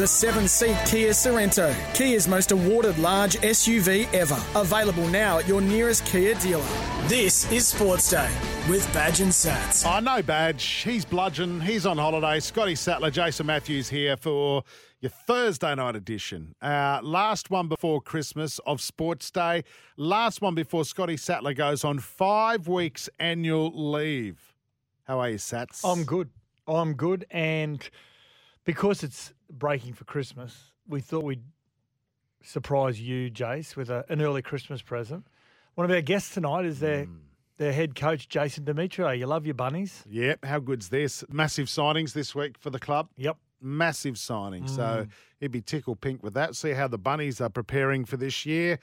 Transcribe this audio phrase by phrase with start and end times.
[0.00, 4.42] The seven seat Kia Sorento, Kia's most awarded large SUV ever.
[4.54, 6.64] Available now at your nearest Kia dealer.
[7.06, 8.34] This is Sports Day
[8.66, 9.84] with Badge and Sats.
[9.86, 10.64] Oh, no badge.
[10.64, 11.60] He's bludgeon.
[11.60, 12.40] He's on holiday.
[12.40, 14.64] Scotty Sattler, Jason Matthews here for
[15.00, 16.54] your Thursday night edition.
[16.62, 19.64] Uh, last one before Christmas of Sports Day.
[19.98, 24.54] Last one before Scotty Sattler goes on five weeks annual leave.
[25.04, 25.82] How are you, Sats?
[25.84, 26.30] I'm good.
[26.66, 27.26] I'm good.
[27.30, 27.86] And
[28.64, 31.42] because it's breaking for Christmas, we thought we'd
[32.42, 35.26] surprise you, Jace, with a, an early Christmas present.
[35.74, 37.16] One of our guests tonight is their, Hmm.
[37.58, 39.18] their head coach, Jason Demetriou.
[39.18, 40.04] You love your bunnies?
[40.08, 40.44] Yep.
[40.44, 41.22] How good's this?
[41.30, 43.08] Massive signings this week for the club.
[43.16, 43.36] Yep.
[43.62, 44.66] massive signing.
[44.66, 45.08] So Mm.
[45.38, 46.56] he'd be tickle pink with that.
[46.56, 48.78] See how the bunnies are preparing for this year.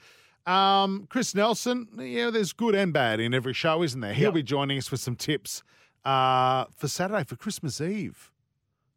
[0.46, 4.14] Um, Chris Nelson, yeah, there's good and bad in every show, isn't there?
[4.14, 4.34] He'll Yep.
[4.34, 5.64] be joining us with some tips
[6.04, 8.30] uh, for Saturday for Christmas Eve.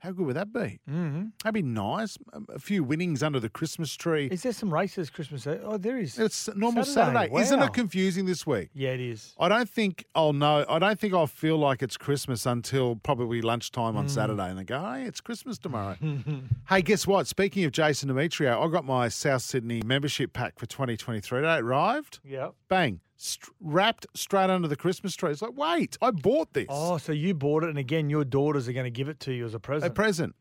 [0.01, 0.79] How good would that be?
[0.89, 1.25] Mm-hmm.
[1.43, 2.17] That'd be nice.
[2.33, 4.27] A- A few winnings under the Christmas tree.
[4.31, 5.45] Is there some races Christmas?
[5.45, 6.17] Oh, there is.
[6.17, 7.25] It's normal Saturday.
[7.27, 7.41] Saturday.
[7.41, 8.69] Isn't it confusing this week?
[8.73, 9.35] yeah, it is.
[9.39, 10.65] I don't think I'll know.
[10.67, 13.97] I don't think I'll feel like it's Christmas until probably lunchtime Mm.
[13.97, 15.95] on Saturday, and they go, "Hey, it's Christmas tomorrow."
[16.69, 17.27] hey, guess what?
[17.27, 21.39] Speaking of Jason Demetriou, I got my South Sydney membership pack for 2023.
[21.39, 22.53] It arrived, Yep.
[22.69, 25.31] bang, st- wrapped straight under the Christmas tree.
[25.31, 26.67] It's like, wait, I bought this.
[26.69, 29.33] Oh, so you bought it, and again, your daughters are going to give it to
[29.33, 29.91] you as a present.
[29.91, 30.35] a present.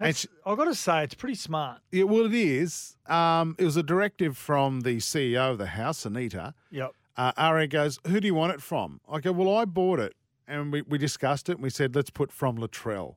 [0.00, 1.80] That's- I've got to say, it's pretty smart.
[1.92, 2.96] Yeah, well, it is.
[3.06, 6.54] Um, it was a directive from the CEO of the house, Anita.
[6.70, 6.92] Yep.
[7.16, 9.00] Uh, Aria goes, Who do you want it from?
[9.08, 10.14] I go, Well, I bought it.
[10.48, 13.14] And we, we discussed it and we said, Let's put from Latrell.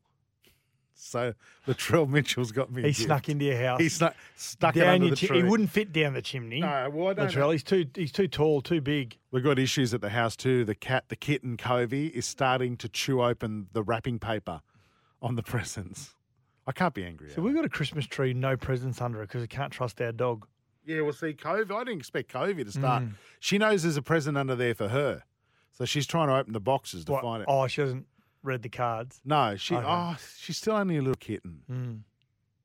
[0.99, 1.33] So
[1.67, 2.81] Latrell Mitchell's got me.
[2.81, 3.01] He gift.
[3.01, 3.79] snuck into your house.
[3.79, 5.37] He snuck, stuck it down under your the chi- tree.
[5.37, 6.59] He wouldn't fit down the chimney.
[6.61, 9.17] No, well, I don't Latrell, he's too he's too tall, too big.
[9.31, 10.65] We've got issues at the house too.
[10.65, 14.61] The cat, the kitten, Covey, is starting to chew open the wrapping paper
[15.21, 16.15] on the presents.
[16.65, 17.29] I can't be angry.
[17.29, 20.11] So we've got a Christmas tree, no presents under it because we can't trust our
[20.11, 20.47] dog.
[20.85, 23.03] Yeah, well, see, Covey, I didn't expect Covey to start.
[23.03, 23.11] Mm.
[23.39, 25.23] She knows there's a present under there for her.
[25.73, 27.21] So she's trying to open the boxes to What?
[27.21, 27.45] find it.
[27.47, 28.05] Oh, she hasn't
[28.47, 29.21] read the cards.
[29.23, 29.75] No, she.
[29.75, 29.85] Okay.
[29.87, 31.61] Oh, she's still only a little kitten.
[31.71, 31.99] Mm.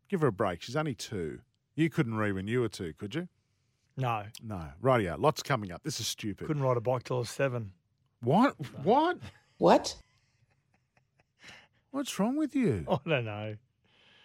[0.08, 0.62] Give her a break.
[0.62, 1.40] She's only two.
[1.74, 3.28] You couldn't read when you were two, could you?
[3.96, 4.68] No, No.
[4.82, 5.18] Rightio.
[5.18, 5.82] Lots coming up.
[5.82, 6.46] This is stupid.
[6.46, 7.72] couldn't ride a bike till I was seven.
[8.22, 8.54] What?
[8.82, 9.18] What?
[9.58, 9.96] What?
[11.90, 12.86] What's wrong with you?
[12.90, 13.56] I don't know.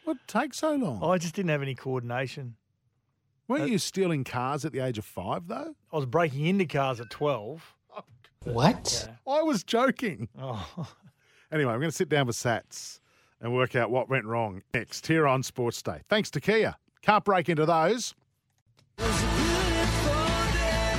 [0.06, 1.03] What takes so long?
[1.03, 2.56] I just didn't have any coordination.
[3.50, 5.75] Weren't uh, you stealing cars at the age of five, though?
[5.91, 7.73] I was breaking into cars at twelve.
[8.44, 9.09] What?
[9.28, 10.29] I was joking.
[10.40, 10.88] Oh,
[11.52, 13.00] Anyway, I'm going to sit down with Sats
[13.40, 16.02] and work out what went wrong next here on Sports Day.
[16.09, 16.75] Thanks to Kia.
[17.02, 18.13] Can't break into those.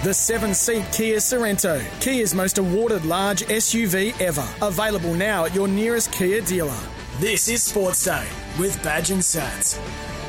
[0.05, 4.49] The seven seat Kia Sorento, Kia's most awarded large SUV ever.
[4.63, 6.79] Available now at your nearest Kia dealer.
[7.19, 8.27] This is Sports Day
[8.59, 9.79] with Badge and Sats.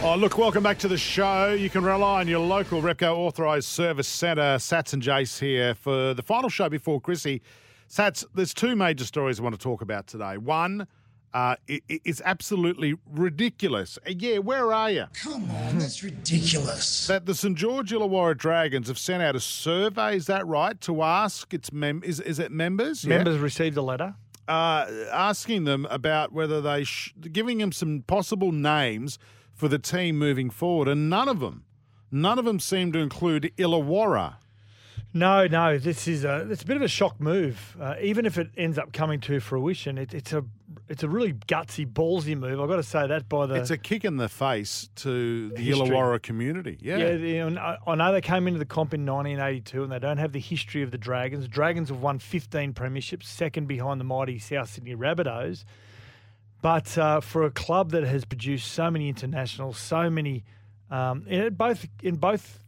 [0.01, 1.53] Oh, look, welcome back to the show.
[1.53, 6.13] You can rely on your local Repco authorised service centre, Sats and Jace here for
[6.13, 7.41] the final show before Chrissy.
[7.89, 10.38] Sats, there's two major stories I want to talk about today.
[10.38, 10.88] One,
[11.33, 13.97] uh, it, it's absolutely ridiculous.
[14.07, 15.05] Uh, Yeah, where are you?
[15.23, 17.07] Come on, that's ridiculous.
[17.07, 20.16] That the St George Illawarra Dragons have sent out a survey.
[20.16, 20.79] Is that right?
[20.81, 23.03] To ask its mem is is it members?
[23.03, 23.17] Yeah.
[23.17, 24.16] members received a letter.
[24.47, 29.19] uh, asking them about whether they sh- giving them some possible names
[29.53, 31.66] for the team moving forward, and none of them,
[32.11, 34.35] none of them seem to include Illawarra.
[35.14, 37.75] No, no, this is a it's a bit of a shock move.
[37.80, 40.46] Uh, even if it ends up coming to fruition, it, it's a
[40.88, 42.59] it's a really gutsy, ballsy move.
[42.59, 45.62] I've got to say that by the It's a kick in the face to the
[45.62, 45.88] History.
[45.88, 46.78] Illawarra community.
[46.80, 50.31] Yeah, Yeah, I know they came into the comp in 1982 and they don't have
[50.31, 51.48] the history of the Dragons.
[51.48, 55.63] Dragons have won 15 premierships, second behind the mighty South Sydney Rabbitohs.
[56.62, 60.44] But uh, for a club that has produced so many internationals, so many
[60.92, 62.60] um, in both in both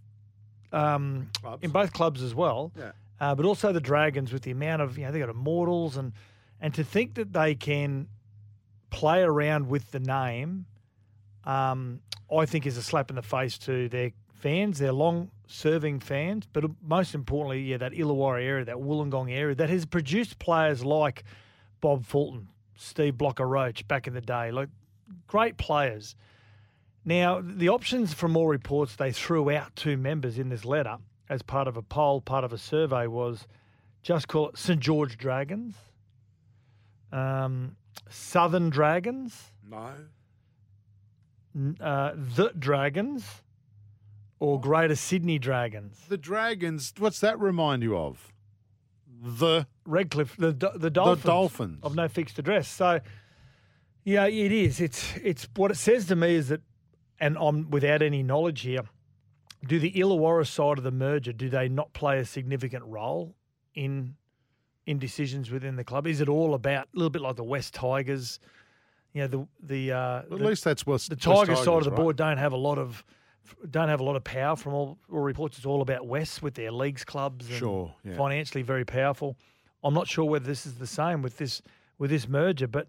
[0.71, 1.63] um, Clubs.
[1.63, 2.91] in both clubs as well, Yeah.
[3.19, 6.13] uh, but also the Dragons with the amount of you know they got immortals and
[6.59, 8.07] and to think that they can
[8.91, 10.65] play around with the name,
[11.45, 12.01] um,
[12.31, 16.65] I think is a slap in the face to their fans, their long-serving fans, but
[16.81, 21.23] most importantly, yeah, that Illawarra area, that Wollongong area that has produced players like
[21.79, 24.51] Bob Fulton, Steve Blocker Roach back in the day.
[24.51, 24.69] Like
[25.27, 26.15] great players.
[27.03, 30.97] Now, the options from all reports they threw out to members in this letter
[31.29, 33.47] as part of a poll, part of a survey was
[34.03, 35.75] just call it St George Dragons,
[37.11, 37.75] um,
[38.09, 39.91] Southern Dragons, No.
[41.79, 43.41] uh, the Dragons,
[44.39, 45.97] or Greater Sydney Dragons.
[46.07, 48.31] The Dragons, what's that remind you of?
[49.23, 51.79] The Redcliffe, the the, Dolphins, the Dolphins, Dolphins.
[51.83, 52.67] of no fixed address.
[52.67, 52.99] So,
[54.03, 54.81] yeah, it is.
[54.81, 56.61] It's it's what it says to me is that,
[57.21, 58.81] and I'm without any knowledge here.
[59.65, 63.35] Do the Illawarra side of the merger do they not play a significant role
[63.75, 64.15] in
[64.87, 66.07] in decisions within the club?
[66.07, 68.39] Is it all about a little bit like the West Tigers?
[69.13, 71.91] You know, the the uh, at the, least that's what's the Tigers side of the
[71.91, 73.05] board don't have a lot of
[73.69, 75.57] don't have a lot of power from all, all reports.
[75.57, 77.47] It's all about West with their leagues clubs.
[77.47, 78.15] And Sure, yeah.
[78.15, 79.37] financially very powerful.
[79.83, 81.61] I'm not sure whether this is the same with this
[81.99, 82.87] with this merger, but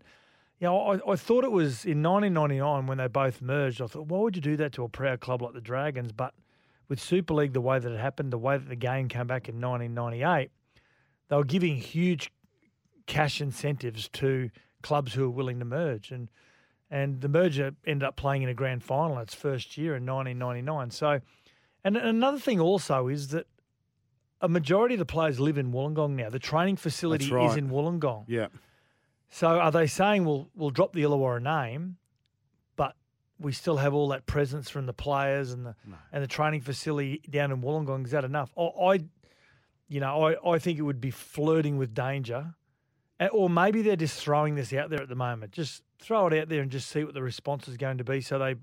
[0.66, 3.80] know, I, I thought it was in 1999 when they both merged.
[3.80, 6.12] I thought, why would you do that to a proud club like the Dragons?
[6.12, 6.34] But
[6.88, 9.48] with Super League, the way that it happened, the way that the game came back
[9.48, 10.50] in 1998,
[11.28, 12.30] they were giving huge
[13.06, 14.50] cash incentives to
[14.82, 16.28] clubs who were willing to merge, and
[16.90, 20.90] and the merger ended up playing in a grand final its first year in 1999.
[20.90, 21.20] So,
[21.82, 23.46] and another thing also is that
[24.42, 26.28] a majority of the players live in Wollongong now.
[26.28, 27.50] The training facility right.
[27.50, 28.24] is in Wollongong.
[28.28, 28.48] Yeah.
[29.34, 31.96] So are they saying we'll we'll drop the Illawarra name,
[32.76, 32.94] but
[33.38, 35.74] we still have all that presence from the players and the
[36.12, 38.04] and the training facility down in Wollongong?
[38.04, 38.52] Is that enough?
[38.58, 39.00] I, I
[39.88, 42.54] you know, I, I think it would be flirting with danger,
[43.18, 45.52] Uh, or maybe they're just throwing this out there at the moment.
[45.52, 48.20] Just throw it out there and just see what the response is going to be,
[48.20, 48.56] so they,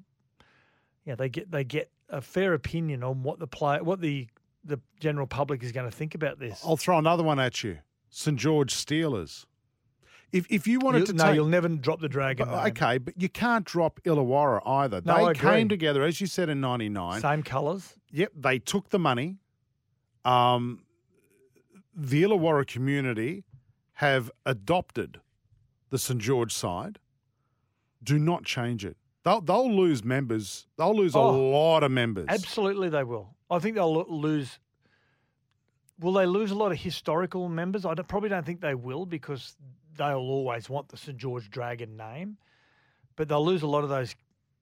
[1.05, 4.27] yeah, they get they get a fair opinion on what the play what the
[4.63, 6.61] the general public is going to think about this.
[6.63, 7.79] I'll throw another one at you.
[8.09, 9.45] St George Steelers.
[10.31, 12.47] If if you wanted You- to no, take, you'll never drop the dragon.
[12.47, 15.01] But, okay, but you can't drop Illawarra either.
[15.03, 15.49] No, they I agree.
[15.49, 17.21] came together, as you said, in '99.
[17.21, 17.95] Same colours.
[18.11, 19.37] Yep, they took the money.
[20.25, 20.83] Um,
[21.95, 23.43] the Illawarra community
[23.93, 25.19] have adopted
[25.89, 26.99] the St George side.
[28.03, 28.97] Do not change it.
[29.23, 30.67] They'll they'll lose members.
[30.77, 32.25] They'll lose a Oh, lot of members.
[32.29, 33.35] Absolutely, they will.
[33.49, 34.59] I think they'll lose.
[35.99, 37.83] Will they lose a lot of historical members?
[37.83, 39.57] I don't- probably don't think they will because
[39.99, 42.37] they'll always want the St George Dragon name,
[43.15, 44.15] but they'll lose a lot of those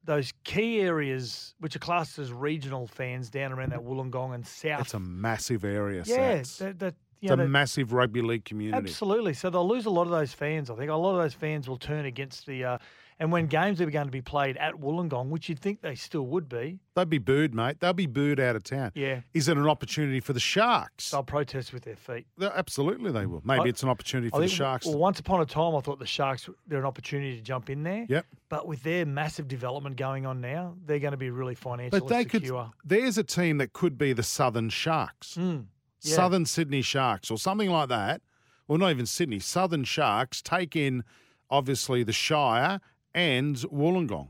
[0.04, 4.82] those key areas which are classed as regional fans down around that Wollongong and South.
[4.82, 6.04] It's a massive area.
[6.06, 8.78] yeah, that, it's know, a that- massive rugby league community.
[8.78, 9.34] Absolutely.
[9.34, 10.70] So they'll lose a lot of those fans.
[10.70, 12.64] I think a lot of those fans will turn against the.
[12.64, 12.78] Uh,
[13.20, 16.28] and when games are going to be played at Wollongong, which you'd think they still
[16.28, 17.80] would be, they'd be booed, mate.
[17.80, 18.92] They'll be booed out of town.
[18.94, 19.22] Yeah.
[19.34, 21.10] Is it an opportunity for the Sharks?
[21.12, 22.28] they'll protest with their feet.
[22.38, 23.42] They- Absolutely, they will.
[23.44, 24.86] Maybe I- it's an opportunity for the Sharks.
[24.86, 27.84] Well, once upon a time, I thought the Sharks they're an opportunity to jump in
[27.84, 28.06] there.
[28.08, 28.26] Yep.
[28.50, 32.08] But with their massive development going on now, they're going to be really financially But
[32.10, 32.42] they could.
[32.44, 32.72] secure.
[32.86, 35.66] There's a team that could be the Southern Sharks, Mm,
[36.04, 36.16] yeah.
[36.16, 38.22] Southern Sydney Sharks, or something like that.
[38.68, 39.40] Well, not even Sydney.
[39.40, 41.04] Southern Sharks take in,
[41.50, 42.80] obviously, the Shire
[43.18, 44.28] and Wollongong.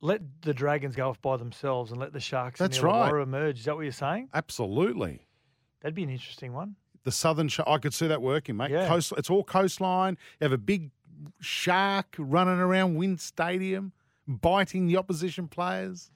[0.00, 3.12] Let the Dragons go off by themselves and let the Sharks That's and the right.
[3.12, 3.58] Illawarra emerge.
[3.58, 4.30] Is that what you're saying?
[4.32, 5.26] Absolutely.
[5.82, 6.76] That'd be an interesting one.
[7.02, 7.68] The Southern Shark.
[7.68, 8.70] I could see that working, mate.
[8.70, 8.86] Yeah.
[8.86, 10.16] Coast, it's all coastline.
[10.40, 10.90] You have a big
[11.40, 13.92] shark running around WIN Stadium,
[14.26, 16.10] biting the opposition players.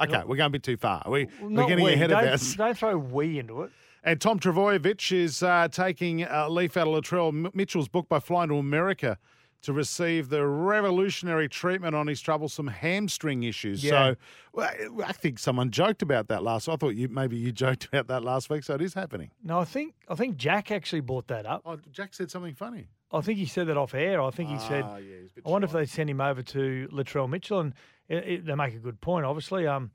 [0.00, 1.04] Okay, we're going a bit too far.
[1.06, 1.92] We, we're getting we.
[1.92, 2.54] ahead don't, of us.
[2.56, 3.70] Don't throw we into it.
[4.02, 8.48] And Tom Trbojevic is uh, taking a leaf out of Latrell Mitchell's book by flying
[8.48, 9.18] to America
[9.64, 13.82] to receive the revolutionary treatment on his troublesome hamstring issues.
[13.82, 13.90] Yeah.
[13.90, 14.16] So
[14.52, 14.70] well,
[15.04, 16.68] I think someone joked about that last.
[16.68, 18.62] I thought you maybe you joked about that last week.
[18.64, 19.30] So it is happening.
[19.42, 21.62] No, I think I think Jack actually brought that up.
[21.64, 22.88] Oh, Jack said something funny.
[23.12, 24.20] I think he said that off air.
[24.20, 26.42] I think he said, Ah, yeah, a bit I wonder if they send him over
[26.42, 27.60] to Latrell Mitchell.
[27.60, 27.72] And
[28.08, 29.66] it, it, they make a good point, obviously.
[29.68, 29.92] Um,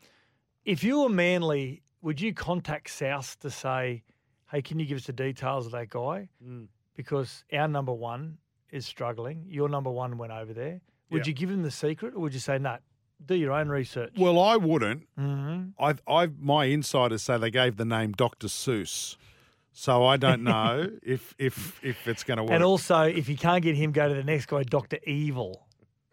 [0.64, 4.04] if you were Manly, would you contact South to say,
[4.52, 6.30] hey, can you give us the details of that guy?
[6.44, 6.68] Mm.
[6.96, 8.38] Because our number one
[8.72, 9.46] is struggling.
[9.48, 10.82] Your number one went over there.
[11.12, 11.32] Would Yeah.
[11.32, 12.78] you give him the secret or would you say, no,
[13.26, 14.14] do your own research?
[14.18, 15.08] Well, I wouldn't.
[15.18, 15.74] Mhm.
[15.80, 18.48] I, I, my insiders say they gave the name Dr.
[18.48, 19.18] Seuss.
[19.74, 22.52] So I don't know if if if it's going to work.
[22.52, 24.98] And also, if you can't get him, go to the next guy, Dr.
[25.06, 25.68] Evil.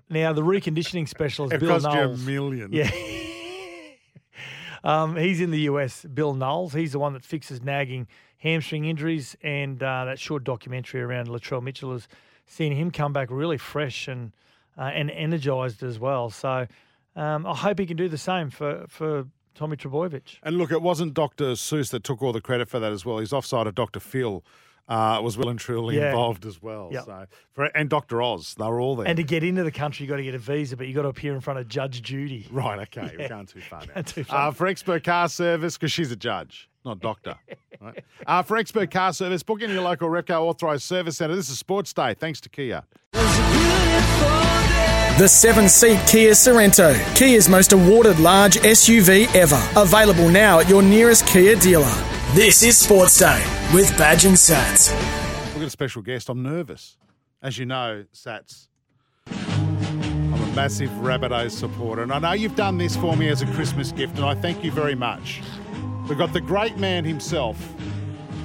[0.08, 2.72] Now, the reconditioning specialist, it Bill cost you a million.
[2.72, 2.90] Yeah.
[4.84, 6.72] um, he's in the US, Bill Knowles.
[6.72, 8.06] He's the one that fixes nagging
[8.38, 9.36] hamstring injuries.
[9.42, 12.06] And uh, that short documentary around Latrell Mitchell has
[12.46, 14.32] seen him come back really fresh and
[14.78, 16.30] uh, and energized as well.
[16.30, 16.66] So
[17.16, 20.38] um, I hope he can do the same for, for Tommy Trbojevic.
[20.42, 21.52] And look, it wasn't Dr.
[21.52, 23.18] Seuss that took all the credit for that as well.
[23.18, 24.00] He's offside of Dr.
[24.00, 24.44] Phil
[24.88, 26.08] uh, was well and truly Yeah.
[26.10, 26.90] involved as well.
[26.92, 27.04] Yep.
[27.06, 28.20] So, for, and Dr.
[28.22, 29.08] Oz, they were all there.
[29.08, 31.02] And to get into the country, you got to get a visa, but you got
[31.02, 32.46] to appear in front of Judge Judy.
[32.52, 33.22] right, okay, Yeah.
[33.24, 34.02] we're going too far now.
[34.02, 34.48] Too far.
[34.48, 37.34] Uh, for expert car service, because she's a judge, not doctor.
[37.80, 38.04] right?
[38.26, 41.36] uh, for expert car service, book in your local Repco authorised service centre.
[41.36, 42.84] This is Sports Day, thanks to Kia.
[45.18, 49.62] The seven seat Kia Sorento, Kia's most awarded large SUV ever.
[49.74, 51.90] Available now at your nearest Kia dealer.
[52.34, 54.92] This is Sports Day with Badge and Sats.
[55.54, 56.28] We've got a special guest.
[56.28, 56.98] I'm nervous.
[57.42, 58.68] As you know, Sats,
[59.26, 63.46] I'm a massive Rabbitohs supporter, and I know you've done this for me as a
[63.52, 65.40] Christmas gift, and I thank you very much.
[66.08, 67.58] We've got the great man himself,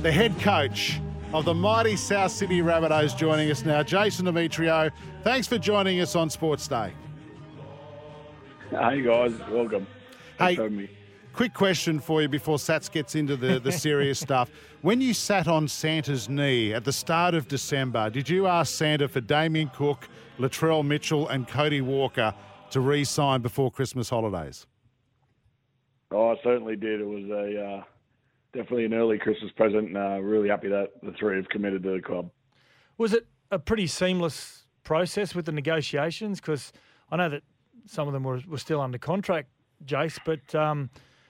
[0.01, 0.99] the head coach
[1.31, 4.89] of the mighty South Sydney Rabbitohs joining us now, Jason Demetriou.
[5.23, 6.91] Thanks for joining us on Sports Day.
[8.71, 9.85] Hey guys, welcome.
[10.39, 10.89] Hey.
[11.33, 14.49] Quick question for you before Sats gets into the, the serious stuff.
[14.81, 19.07] When you sat on Santa's knee at the start of December, did you ask Santa
[19.07, 22.33] for Damien Cook, Latrell Mitchell, and Cody Walker
[22.71, 24.65] to re sign before Christmas holidays?
[26.11, 26.99] Oh, I certainly did.
[26.99, 27.83] It was a uh,
[28.53, 31.95] definitely an early Christmas present, and uh, really happy that the three have committed to
[31.95, 32.29] the club.
[32.97, 36.41] Was it a pretty seamless process with the negotiations?
[36.41, 36.73] Because
[37.11, 37.43] I know that
[37.85, 39.49] some of them were, were still under contract,
[39.85, 40.89] Jace, but um,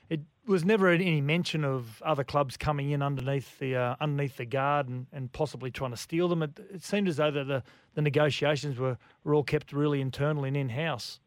[0.10, 4.46] it was never any mention of other clubs coming in underneath the uh, underneath the
[4.46, 6.42] guard and, and possibly trying to steal them.
[6.44, 10.44] It, it seemed as though that the, the negotiations were, were all kept really internal
[10.44, 11.20] and in house.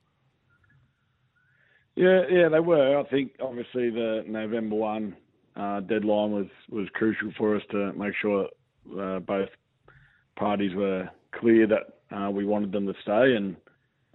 [1.96, 2.98] Yeah, yeah, they were.
[2.98, 5.16] I think obviously the November one
[5.56, 8.48] uh, deadline was was crucial for us to make sure
[9.00, 9.48] uh, both
[10.36, 13.56] parties were clear that uh, we wanted them to stay and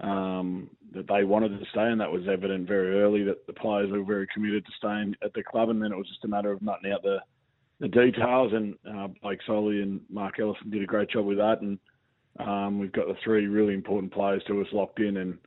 [0.01, 3.91] um, that they wanted to stay, and that was evident very early that the players
[3.91, 6.51] were very committed to staying at the club, and then it was just a matter
[6.51, 7.19] of nutting out the
[7.79, 8.51] the details.
[8.53, 11.79] And uh, Blake Solly and Mark Ellison did a great job with that, and
[12.39, 15.37] um, we've got the three really important players to us locked in, and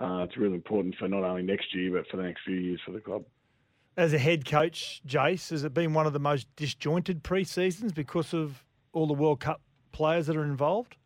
[0.00, 2.80] uh, it's really important for not only next year but for the next few years
[2.84, 3.24] for the club.
[3.96, 8.34] As a head coach, Jace, has it been one of the most disjointed pre-seasons because
[8.34, 9.60] of all the World Cup
[9.92, 10.96] players that are involved?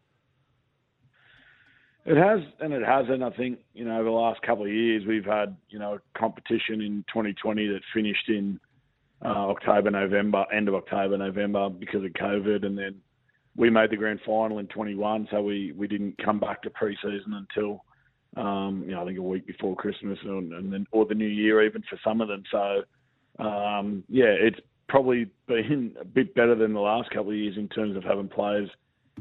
[2.07, 3.23] It has and it hasn't.
[3.23, 6.19] I think you know over the last couple of years we've had you know a
[6.19, 8.59] competition in 2020 that finished in
[9.23, 12.95] uh, October, November, end of October, November because of COVID, and then
[13.57, 17.35] we made the grand final in 21, so we we didn't come back to pre-season
[17.35, 17.85] until
[18.39, 21.27] um, you know I think a week before Christmas and, and then or the New
[21.27, 22.43] Year even for some of them.
[22.51, 22.83] So
[23.39, 27.69] um, yeah, it's probably been a bit better than the last couple of years in
[27.69, 28.69] terms of having players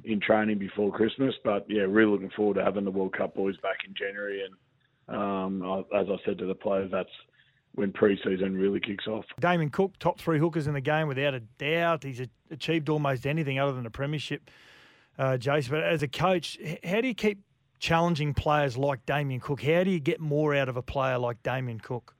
[0.03, 1.33] in training before Christmas.
[1.43, 4.43] But yeah, really looking forward to having the World Cup boys back in January.
[4.45, 7.09] And um, as I said to the players, that's
[7.75, 9.25] when pre-season really kicks off.
[9.39, 12.03] Damien Cook, top three hookers in the game without a doubt.
[12.03, 14.49] He's achieved almost anything other than a premiership,
[15.19, 15.69] uh, Jace.
[15.69, 17.39] But as a coach, how do you keep
[17.79, 19.61] challenging players like Damien Cook?
[19.61, 22.15] How do you get more out of a player like Damien Cook?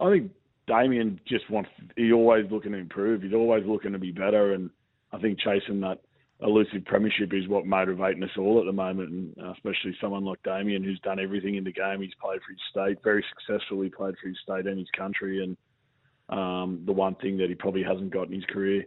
[0.00, 0.32] I think
[0.66, 1.70] Damien just wants.
[1.96, 3.22] He's always looking to improve.
[3.22, 4.70] He's always looking to be better, and
[5.12, 6.00] I think chasing that
[6.42, 10.42] elusive premiership is what motivating us all at the moment, and uh, especially someone like
[10.42, 12.00] Damien who's done everything in the game.
[12.00, 15.56] He's played for his state very successfully, played for his state and his country, and
[16.28, 18.84] um, the one thing that he probably hasn't got in his career,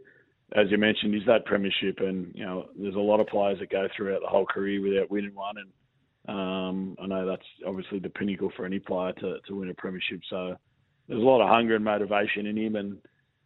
[0.54, 2.00] as you mentioned, is that premiership.
[2.00, 5.10] And you know, there's a lot of players that go throughout the whole career without
[5.10, 5.72] winning one, and
[6.28, 10.22] um, I know that's obviously the pinnacle for any player to, to win a premiership.
[10.30, 10.56] So
[11.08, 12.98] there's a lot of hunger and motivation in him, and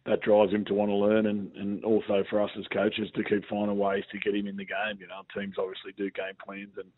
[0.06, 3.24] that drives him to want to learn, and, and also for us as coaches to
[3.24, 4.98] keep finding ways to get him in the game.
[4.98, 6.88] You know, teams obviously do game plans and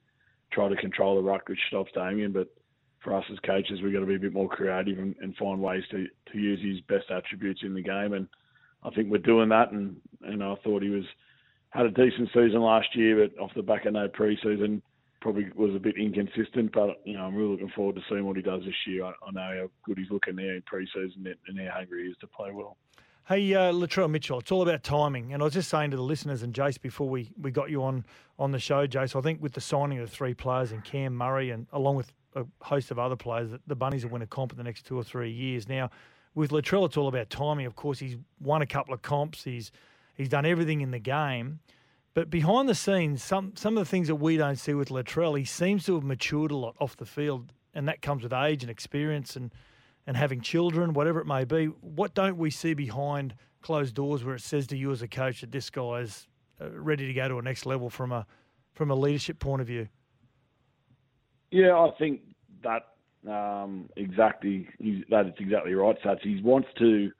[0.53, 2.49] try to control the ruck, which stops Damien, but
[3.03, 5.61] for us as coaches, we've got to be a bit more creative and, and find
[5.61, 8.13] ways to, to use his best attributes in the game.
[8.13, 8.29] And
[8.85, 9.73] I think we're doing that.
[9.73, 11.05] And, and I thought he was
[11.71, 14.83] had a decent season last year, but off the back of no pre-season,
[15.23, 16.73] probably was a bit inconsistent.
[16.73, 19.05] But you know, I'm really looking forward to seeing what he does this year.
[19.05, 22.11] I, I know how good he's looking there in pre-season and, and how hungry he
[22.11, 22.77] is to play well.
[23.29, 25.33] Hey, uh, Latrell Mitchell, it's all about timing.
[25.33, 27.85] And I was just saying to the listeners and Jace before we, we got you
[27.85, 28.05] on
[28.39, 31.15] on the show, Jace, I think with the signing of the three players and Cam
[31.15, 34.27] Murray and along with a host of other players, that the Bunnies will win a
[34.27, 35.69] comp in the next two or three years.
[35.69, 35.91] Now,
[36.35, 37.67] with Latrell, it's all about timing.
[37.67, 39.45] Of course, he's won a couple of comps.
[39.45, 39.71] He's
[40.15, 41.61] he's done everything in the game.
[42.15, 45.39] But behind the scenes, some some of the things that we don't see with Latrell,
[45.39, 48.63] he seems to have matured a lot off the field, and that comes with age
[48.63, 49.53] and experience and
[50.07, 51.67] and having children, whatever it may be.
[51.67, 55.41] What don't we see behind closed doors where it says to you as a coach
[55.41, 56.27] that this guy is
[56.61, 58.27] uh, ready to go to a next level from a
[58.75, 59.89] from a leadership point of view?
[61.51, 62.21] Yeah, I think
[62.63, 62.83] that
[63.29, 65.97] um, exactly he's, that it's exactly right.
[66.05, 66.23] Sats.
[66.23, 67.11] He wants to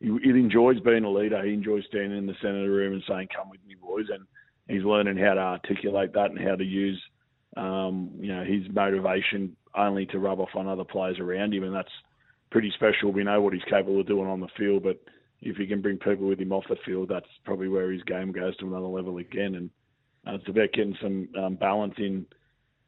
[0.00, 1.44] he, he enjoys being a leader.
[1.44, 4.06] He enjoys standing in the centre of the room and saying, "Come with me, boys,"
[4.12, 4.24] and
[4.68, 7.00] he's learning how to articulate that and how to use,
[7.56, 11.74] um, you know, his motivation only to rub off on other players around him, and
[11.74, 11.92] that's
[12.50, 13.12] pretty special.
[13.12, 15.00] We know what he's capable of doing on the field, but
[15.42, 18.32] if he can bring people with him off the field, that's probably where his game
[18.32, 19.54] goes to another level again.
[19.54, 19.70] And
[20.26, 22.26] uh, it's about getting some um, balance in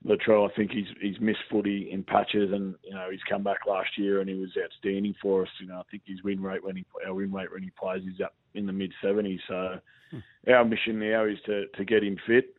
[0.07, 0.51] Latrell.
[0.51, 3.91] I think he's he's missed footy in patches, and you know he's come back last
[3.97, 5.49] year and he was outstanding for us.
[5.61, 8.03] You know I think his win rate when he our win rate when he plays
[8.03, 9.41] is up in the mid 70s.
[9.49, 9.79] So
[10.53, 12.55] our mission now is to to get him fit.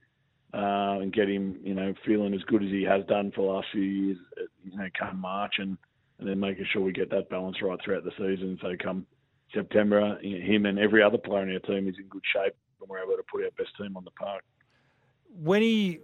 [0.55, 3.51] Uh, and get him, you know, feeling as good as he has done for the
[3.53, 5.75] last few years, uh, you know, come March, and,
[6.19, 8.59] and then making sure we get that balance right throughout the season.
[8.61, 9.07] So come
[9.51, 12.53] September, you know, him and every other player in our team is in good shape,
[12.79, 14.43] and we're able to put our best team on the park.
[15.41, 16.01] When he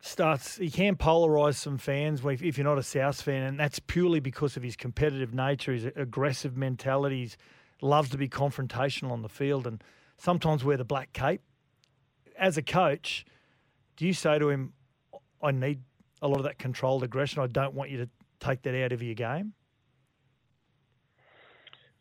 [0.00, 4.20] starts, he can polarise some fans if you're not a South fan, and that's purely
[4.20, 7.16] because of his competitive nature, his aggressive mentality.
[7.16, 7.36] mentalities,
[7.80, 9.82] loves to be confrontational on the field, and
[10.16, 11.42] sometimes wear the black cape.
[12.38, 13.24] As a coach,
[13.96, 14.72] do you say to him,
[15.42, 15.80] I need
[16.22, 17.42] a lot of that controlled aggression.
[17.42, 18.08] I don't want you to
[18.40, 19.52] take that out of your game?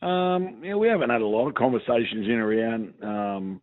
[0.02, 3.62] Um, yeah, we haven't had a lot of conversations in around um,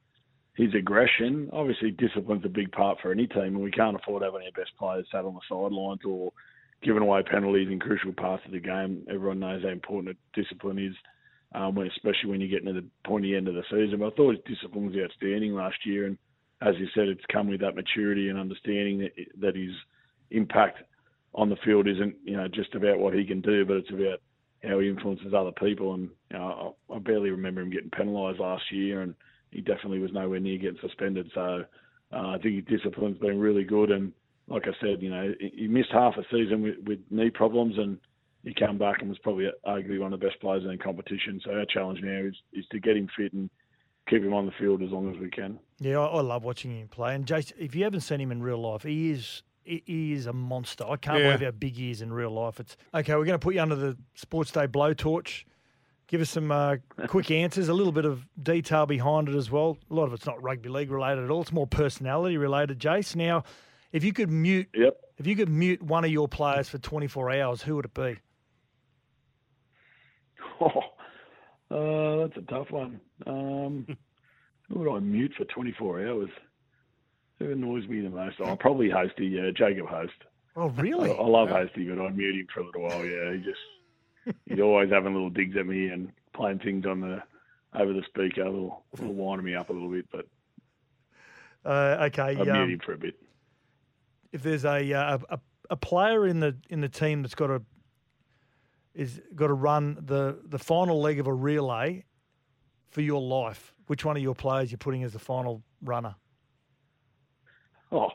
[0.56, 1.50] his aggression.
[1.52, 4.70] Obviously, discipline's a big part for any team, and we can't afford having our best
[4.78, 6.32] players sat on the sidelines or
[6.82, 9.04] giving away penalties in crucial parts of the game.
[9.08, 10.94] Everyone knows how important discipline is,
[11.54, 13.99] um, especially when you get to the pointy end of the season.
[13.99, 16.18] But I thought his discipline was outstanding last year, and
[16.62, 19.73] as you said, it's come with that maturity and understanding that, that his
[20.30, 20.78] impact
[21.34, 24.20] on the field isn't, you know, just about what he can do, but it's about
[24.62, 25.94] how he influences other people.
[25.94, 29.14] And you know, I, I barely remember him getting penalised last year, and
[29.54, 31.30] he definitely was nowhere near getting suspended.
[31.34, 31.64] So
[32.12, 33.90] uh, I think his discipline's been really good.
[33.90, 34.12] And
[34.49, 37.99] like I said, you know, he missed half a season with, with knee problems, and
[38.42, 41.40] he came back and was probably arguably one of the best players in the competition.
[41.44, 43.49] So our challenge now is is to get him fit and
[44.11, 45.58] keep him on the field as long as we can.
[45.78, 47.14] Yeah, I, I love watching him play.
[47.14, 50.32] And Jason, if you haven't seen him in real life, he is he is a
[50.34, 50.84] monster.
[50.84, 51.28] I can't Yeah.
[51.37, 52.61] believe how big he is in real life.
[52.61, 53.12] It's okay.
[53.14, 55.44] We're going to put you under the Sports Day blowtorch.
[56.14, 56.77] Give us some uh,
[57.09, 59.79] quick answers, a little bit of detail behind it as well.
[59.90, 61.42] A lot of it's not rugby league related at all.
[61.42, 62.79] It's more personality related.
[62.79, 63.42] Jace, now,
[63.90, 64.96] if you could mute, Yep.
[65.18, 68.16] if you could mute one of your players for 24 hours, who would it be?
[70.61, 73.00] Oh, uh, that's a tough one.
[73.27, 73.85] Um,
[74.68, 76.31] who would I mute for 24 hours?
[77.40, 78.37] Who annoys me the most?
[78.38, 80.12] Oh, probably Hosty, yeah, Jacob Host.
[80.55, 81.11] Oh, really?
[81.11, 83.05] I, I love Hosty, but I'd mute him for a little while.
[83.05, 83.59] Yeah, he just
[84.46, 87.22] he's always having little digs at me and playing things on the
[87.78, 90.06] over the speaker, little, little winding me up a little bit.
[90.12, 90.26] But
[91.64, 92.37] Uh, okay.
[92.40, 93.14] I'd um, mute him for a bit.
[94.32, 95.38] if there's a, uh, a
[95.70, 97.62] a player in the in the team that's got to
[98.94, 102.04] is got to run the the final leg of a relay
[102.90, 106.14] for your life, which one of your players you're putting as the final runner?
[107.90, 108.10] Oh,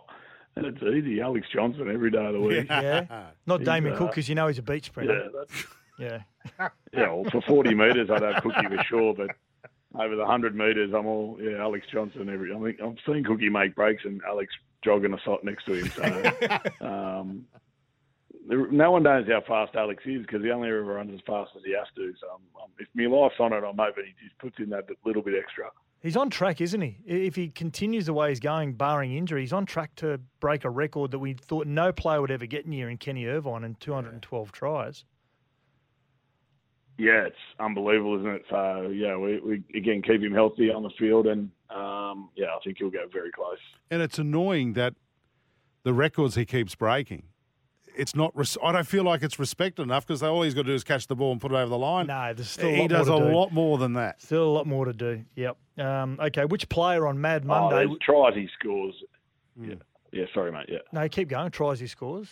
[0.56, 1.22] and it's easy.
[1.22, 2.68] Alex Johnson every day of the week.
[2.70, 5.30] Yeah, not He's, Damien uh, Cook because you know he's a beach Yeah, sprinter.
[5.36, 5.66] that's,
[6.00, 6.20] Yeah,
[6.94, 7.12] yeah.
[7.12, 9.32] Well, for 40 metres, I'd have Cookie for sure, but
[9.96, 11.58] over the 100 metres, I'm all yeah.
[11.58, 12.54] Alex Johnson every.
[12.54, 15.90] I think I've seen Cookie make breaks and Alex jogging a sot next to him.
[15.90, 17.46] So um,
[18.50, 21.64] no one knows how fast Alex is because he only ever runs as fast as
[21.66, 22.14] he has to.
[22.20, 24.86] So um, um, if my life's on it, I'm hoping he just puts in that
[25.06, 25.70] little bit extra.
[26.02, 26.98] he's on track, isn't he?
[27.06, 30.70] If he continues the way he's going, barring injury, he's on track to break a
[30.70, 34.52] record that we thought no player would ever get near in Kenny Irvine in 212
[34.52, 35.04] tries.
[37.00, 38.44] Yeah, it's unbelievable, isn't it?
[38.50, 42.60] So yeah, we, we again keep him healthy on the field, and um, yeah, I
[42.64, 43.58] think he'll go very close.
[43.90, 44.94] And it's annoying that
[45.84, 47.24] the records he keeps breaking.
[47.98, 48.36] It's not.
[48.36, 50.84] Res- I don't feel like it's respected enough because all he's got to do is
[50.84, 52.08] catch the ball and put it over the line.
[52.08, 53.36] No, there's still a he does more to a do.
[53.36, 54.22] lot more than that.
[54.22, 55.24] Still a lot more to do.
[55.36, 55.58] Yep.
[55.80, 57.86] Um, okay, which player on Mad Oh, Monday?
[57.88, 58.94] there's tries he scores.
[59.60, 59.76] Yeah,
[60.12, 60.26] yeah.
[60.34, 60.66] Sorry, mate.
[60.70, 60.80] Yeah.
[60.92, 61.52] no, keep going.
[61.52, 62.30] Tries he scores.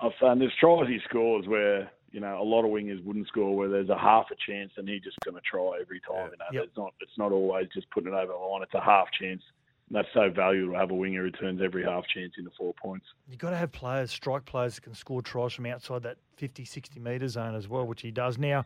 [0.00, 3.56] I've found there's tries he scores where you know a lot of wingers wouldn't score,
[3.56, 6.30] where there's a half a chance and he's just going to try every time.
[6.30, 6.64] You know, Yep.
[6.64, 8.62] it's not it's not always just putting it over the line.
[8.62, 9.42] It's a half chance.
[9.88, 12.72] And that's so valuable to have a winger who turns every half chance into four
[12.80, 13.04] points.
[13.28, 16.64] You've got to have players, strike players that can score tries from outside that 50,
[16.64, 18.38] 60 metre zone as well, which he does.
[18.38, 18.64] Now,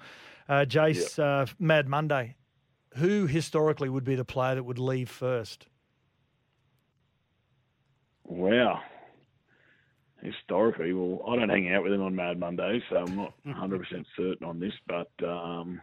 [0.48, 2.36] uh, Jace, uh, Mad Monday,
[2.98, 5.66] who historically would be the player that would leave first?
[8.24, 8.82] Wow.
[10.22, 14.04] Historically, well, I don't hang out with him on Mad Mondays, so I'm not 100%
[14.16, 14.72] certain on this.
[14.86, 15.80] But um,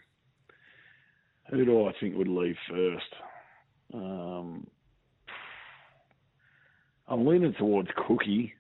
[1.50, 3.14] who do I think would leave first?
[3.94, 4.68] Um,
[7.08, 8.54] I'm leaning towards Cookie.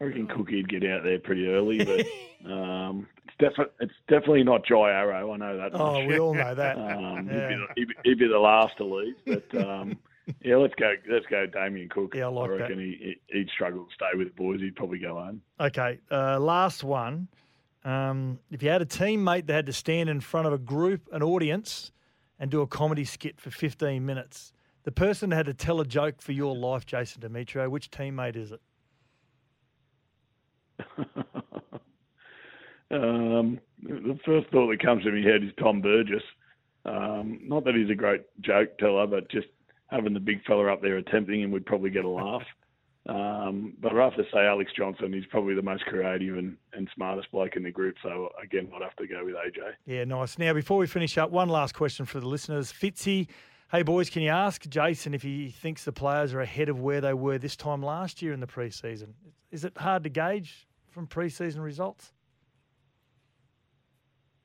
[0.00, 4.66] I reckon Cookie'd get out there pretty early, but um, it's definitely it's definitely not
[4.66, 5.32] Jai Arrow.
[5.32, 5.70] I know that.
[5.74, 6.08] Oh, much.
[6.08, 6.76] we all know that.
[6.76, 7.48] Um, Yeah.
[7.48, 9.96] he'd, be the, he'd, be, he'd be the last to leave, but um,
[10.44, 10.94] yeah, let's go.
[11.10, 12.14] Let's go, Damien Cook.
[12.14, 12.60] Yeah, I like that.
[12.60, 14.60] reckon he, he- he'd struggle to stay with the boys.
[14.60, 15.42] He'd probably go home.
[15.60, 17.28] Okay, uh, last one.
[17.84, 21.08] Um, if you had a teammate that had to stand in front of a group,
[21.12, 21.90] an audience,
[22.38, 24.52] and do a comedy skit for 15 minutes,
[24.84, 28.36] the person that had to tell a joke for your life, Jason Demetriou, which teammate
[28.36, 28.60] is it?
[32.90, 36.22] Um, the first thought that comes to my head is Tom Burgess.
[36.84, 39.46] Um, not that he's a great joke teller, but just
[39.92, 42.42] having the big fella up there attempting and we'd probably get a laugh.
[43.08, 46.88] Um, but I'd have to say, Alex Johnson is probably the most creative and, and
[46.94, 47.96] smartest bloke in the group.
[48.00, 49.72] So again, I'd have to go with AJ.
[49.86, 50.38] Yeah, nice.
[50.38, 52.72] Now, before we finish up, one last question for the listeners.
[52.72, 53.26] Fitzy,
[53.72, 57.00] hey boys, can you ask Jason if he thinks the players are ahead of where
[57.00, 59.14] they were this time last year in the preseason?
[59.50, 62.12] Is it hard to gauge from preseason results?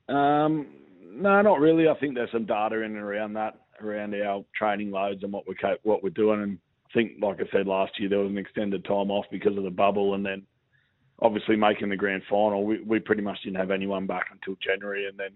[0.08, 0.66] Um,
[1.00, 1.88] no, not really.
[1.88, 5.44] I think there's some data in and around that, around our training loads and what
[5.46, 6.42] we're what we're doing.
[6.42, 9.56] And I think, like I said last year, there was an extended time off because
[9.56, 10.42] of the bubble, and then
[11.20, 15.06] obviously making the grand final, we, we pretty much didn't have anyone back until January,
[15.06, 15.30] and then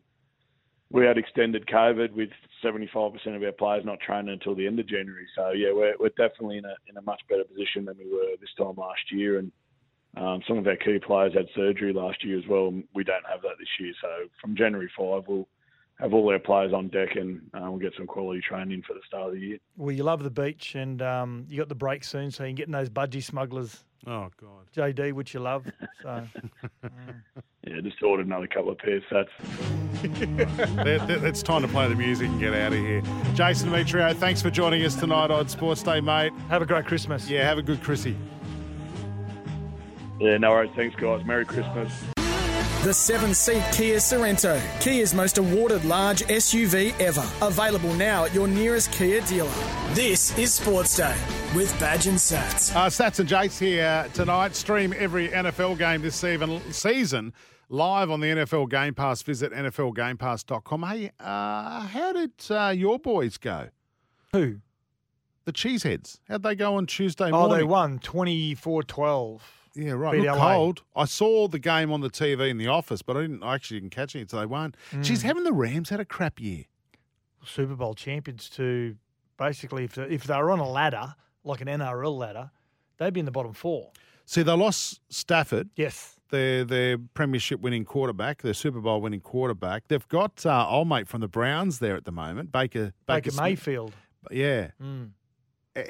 [0.91, 2.29] we had extended COVID with
[2.63, 5.27] 75% of our players not training until the end of January.
[5.35, 8.37] So yeah, we're we're definitely in a in a much better position than we were
[8.41, 9.51] this time last year, and
[10.17, 12.73] um, some of our key players had surgery last year as well.
[12.95, 13.95] We don't have that this year.
[14.03, 14.09] So
[14.41, 15.49] from January 5, we'll
[16.03, 19.01] have all their players on deck and uh, we'll get some quality training for the
[19.07, 19.59] start of the year.
[19.77, 22.57] Well, you love the beach and um, you got the break soon, so you can
[22.57, 24.67] get in those budgie smugglers, Oh God.
[24.77, 25.65] JD, which you love.
[26.03, 26.27] So
[27.65, 29.05] Yeah, just ordered another couple of pairs.
[29.13, 29.31] That's
[30.03, 33.01] It- it- it's time to play the music and get out of here.
[33.35, 36.33] Jason Demetriou, thanks for joining us tonight on Sports Day, mate.
[36.49, 37.31] have a great Christmas.
[37.31, 38.17] Yeah, have a good Chrissy.
[40.19, 40.73] yeah, no worries.
[40.75, 41.25] Thanks, guys.
[41.25, 41.93] Merry Christmas.
[42.83, 47.25] The seven seat Kia Sorento, Kia's most awarded large SUV ever.
[47.41, 49.53] Available now at your nearest Kia dealer.
[49.93, 51.17] This is Sports Day
[51.55, 52.75] with Badge and Sats.
[52.75, 54.57] Uh, Sats and Jace here tonight.
[54.57, 57.33] Stream every NFL game this season, season
[57.69, 59.23] live on the NFL Game Pass.
[59.23, 60.83] Visit NFLGamePass.com.
[60.83, 63.69] Hey, uh, how did uh, your boys go?
[64.33, 64.57] Who?
[65.45, 66.19] The Cheeseheads.
[66.29, 69.62] How'd they go on Tuesday Oh, they won 24 12.
[69.75, 70.13] Yeah, right.
[70.13, 70.55] beat Look LA.
[70.55, 70.83] cold.
[70.95, 73.43] I saw the game on the TV in the office, but I didn't.
[73.43, 74.75] I actually didn't catch it, so they won.
[74.91, 75.03] Mm.
[75.05, 76.65] Geez, haven't the Rams had a crap year?
[77.45, 78.97] Super Bowl champions to
[79.39, 82.51] basically, if, if they were on a ladder, like an NRL ladder,
[82.99, 83.91] they'd be in the bottom four.
[84.27, 86.21] See, they lost Stafford, Yes.
[86.31, 89.89] their their premiership winning quarterback, their Super Bowl winning quarterback.
[89.89, 93.43] They've got uh, old mate from the Browns there at the moment, Baker Baker, Smith.
[93.43, 93.93] Mayfield.
[94.31, 94.69] Yeah.
[94.81, 95.11] Mm.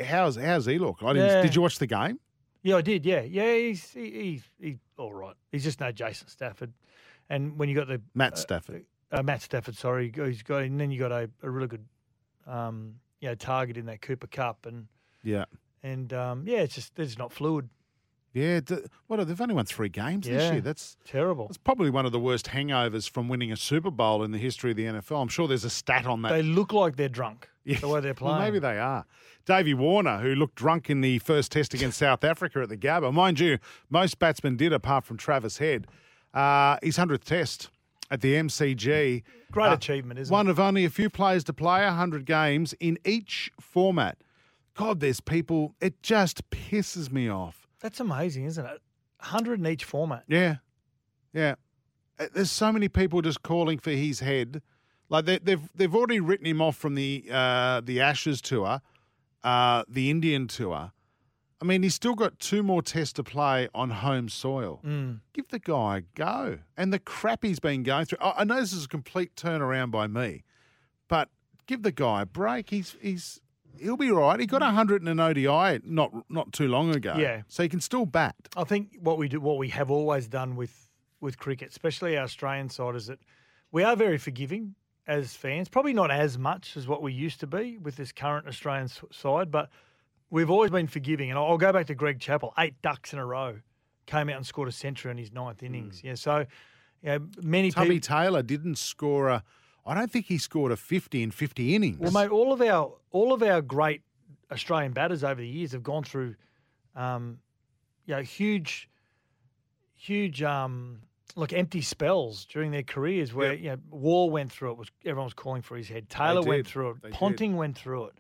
[0.05, 0.99] How's how's he look?
[1.03, 1.43] I didn't, Yeah.
[1.43, 2.19] Did you watch the game?
[2.63, 3.05] Yeah, I did.
[3.05, 3.55] Yeah, yeah.
[3.57, 5.35] He's he, he's he's all right.
[5.51, 6.73] He's just no Jason Stafford.
[7.29, 8.85] And when you got the Matt uh, Stafford.
[9.11, 11.85] uh, Matt Stafford, sorry, he's got, and then you got a, a really good,
[12.47, 14.87] um, you know, target in that Cooper Kupp, and
[15.23, 15.45] Yeah.
[15.83, 17.69] and um, yeah, it's just just not fluid.
[18.33, 18.61] Yeah.
[18.61, 18.77] d-
[19.09, 19.27] What?
[19.27, 20.61] They've only won three games this year.
[20.61, 21.47] That's Terrible.
[21.49, 24.71] It's probably one of the worst hangovers from winning a Super Bowl in the history
[24.71, 25.21] of the NFL.
[25.23, 26.33] I'm sure there's a stat on that.
[26.33, 27.49] They look like they're drunk.
[27.65, 27.79] Yeah.
[27.79, 28.37] The way they're playing.
[28.39, 29.05] Well, maybe they are.
[29.45, 33.13] Davey Warner, who looked drunk in the first test against South Africa at the Gabba.
[33.13, 33.59] Mind you,
[33.91, 35.87] most batsmen did, apart from Travis Head.
[36.33, 37.69] Uh, his 100th test
[38.11, 39.23] at the MCG.
[39.51, 40.49] Great Uh, achievement, isn't One it?
[40.49, 44.19] One of only a few players to play 100 games in each format.
[44.75, 47.62] God, there's people, it just pisses me off.
[47.83, 48.81] That's amazing, isn't it?
[49.21, 50.25] Hundred in each format.
[50.29, 50.57] Yeah.
[51.33, 51.57] Yeah.
[52.19, 54.63] Uh, There's so many people just calling for his head.
[55.09, 58.81] Like they, they've they've already written him off from the uh, the Ashes tour,
[59.45, 60.93] uh, the Indian tour.
[61.61, 64.81] I mean, he's still got two more tests to play on home soil.
[64.85, 65.21] Mm.
[65.33, 66.59] Give the guy a go.
[66.77, 68.19] And the crap he's been going through.
[68.21, 70.45] I I know this is a complete turnaround by me,
[71.09, 71.29] but
[71.67, 72.71] give the guy a break.
[72.71, 73.41] He's he's
[73.81, 74.39] he'll be right.
[74.39, 77.15] He got hundred in an ODI not not too long ago.
[77.17, 77.43] Yeah.
[77.49, 78.37] so he can still bat.
[78.57, 82.25] I think what we do, what we have always done with with cricket, especially our
[82.25, 83.19] Australian side, is that
[83.71, 84.75] we are very forgiving
[85.07, 85.69] as fans.
[85.69, 89.51] Probably not as much as what we used to be with this current Australian side,
[89.51, 89.71] but
[90.31, 91.31] we've always been forgiving.
[91.31, 93.59] And I'll go back to Greg Chappell, eight ducks in a row,
[94.07, 96.01] came out and scored a century in his ninth innings.
[96.01, 96.09] Hmm.
[96.09, 96.39] Yeah, so
[97.03, 98.17] you know, many Tubby people.
[98.17, 99.45] Taylor didn't score a.
[99.85, 101.99] I don't think he scored a fifty in fifty innings.
[101.99, 104.03] Well, mate, all of our all of our great
[104.51, 106.35] Australian batters over the years have gone through,
[106.95, 107.39] um,
[108.07, 108.89] you know, huge,
[109.97, 111.01] huge, um,
[111.35, 113.61] like empty spells during their careers where Yep.
[113.63, 114.77] you know Waugh went through it.
[114.79, 116.09] Was everyone was calling for his head?
[116.09, 117.03] Taylor went through it.
[117.03, 117.17] They did.
[117.17, 118.15] Ponting went through it.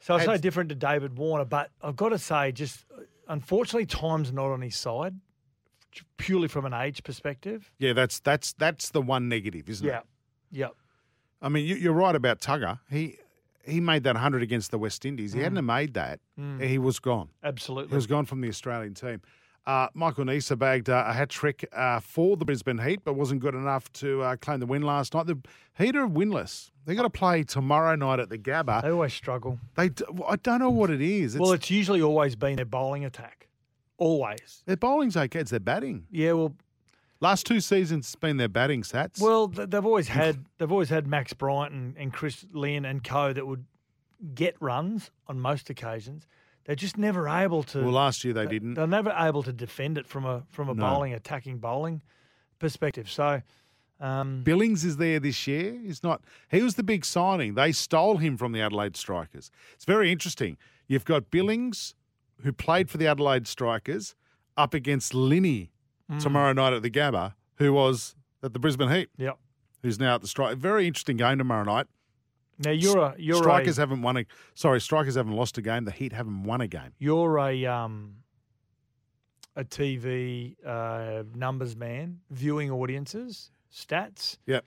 [0.00, 2.84] So it's no different to David Warner, but I've got to say, just
[3.26, 5.14] unfortunately, time's not on his side
[6.18, 7.72] purely from an age perspective.
[7.78, 10.04] Yeah, that's that's that's the one negative, isn't Yeah, it?
[10.50, 10.68] Yeah.
[11.42, 12.80] I mean, you, you're right about Tugger.
[12.90, 13.16] He
[13.64, 15.34] he made that 100 against the West Indies.
[15.34, 15.44] He Mm.
[15.44, 16.66] hadn't made that, Mm.
[16.66, 17.28] he was gone.
[17.44, 17.90] Absolutely.
[17.90, 19.20] He was gone from the Australian team.
[19.66, 23.42] Uh, Michael Neser bagged uh, a hat trick uh, for the Brisbane Heat, but wasn't
[23.42, 25.26] good enough to uh, claim the win last night.
[25.26, 25.38] The
[25.76, 26.70] Heat are winless.
[26.86, 28.80] They got to play tomorrow night at the Gabba.
[28.80, 29.58] They always struggle.
[29.76, 31.34] They, d- I don't know what it is.
[31.34, 33.48] It's, well, it's usually always been their bowling attack.
[33.98, 34.62] Always.
[34.64, 35.40] their bowling's okay.
[35.40, 36.06] It's their batting.
[36.10, 36.54] Yeah, well,
[37.20, 39.20] Last two seasons, it's been their batting stats.
[39.20, 43.32] well, they've always had they've always had Max Bryant and, and Chris Lynn and co
[43.32, 43.64] that would
[44.34, 46.26] get runs on most occasions.
[46.64, 47.82] They're just never able to.
[47.82, 48.74] Well, last year they they- didn't.
[48.74, 50.82] They're never able to defend it from a from a No.
[50.88, 52.02] bowling attacking bowling
[52.60, 53.10] perspective.
[53.10, 53.42] So,
[54.00, 55.76] um, Billings is there this year.
[55.82, 56.22] He's not.
[56.50, 57.54] He was the big signing.
[57.54, 59.50] They stole him from the Adelaide Strikers.
[59.74, 60.56] It's very interesting.
[60.86, 61.94] You've got Billings,
[62.42, 64.14] who played for the Adelaide Strikers,
[64.56, 65.70] up against Linney
[66.10, 66.22] Mm.
[66.22, 69.38] tomorrow night at the Gabba, who was at the Brisbane Heat, yep.
[69.82, 70.56] who's now at the Strike.
[70.56, 71.86] Very interesting game tomorrow night.
[72.64, 74.24] Now you're a you're Strikers a, haven't won a.
[74.54, 75.84] Sorry, Strikers haven't lost a game.
[75.84, 76.92] The Heat haven't won a game.
[76.98, 78.14] you're a um
[79.54, 84.38] a TV uh, numbers man, viewing audiences, stats.
[84.46, 84.64] Yep,